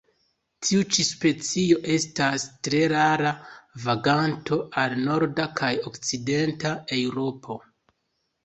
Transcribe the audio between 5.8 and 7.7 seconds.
okcidenta Eŭropo.